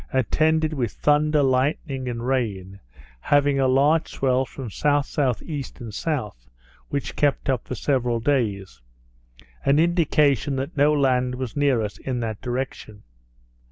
[0.13, 2.79] attended with thunder, lightning, and rain,
[3.19, 5.63] having a large swell from S.S.E.
[5.79, 6.49] and S.,
[6.89, 8.81] which kept up for several days,
[9.63, 13.03] an indication that no land was near us in that direction.